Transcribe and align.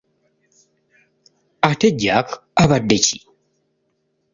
Ate 1.69 1.87
Jack 2.01 2.27
abadde 2.61 2.97
ki? 3.05 3.17